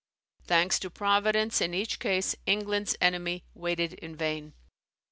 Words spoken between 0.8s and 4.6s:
Providence, in each case England's enemy waited in vain!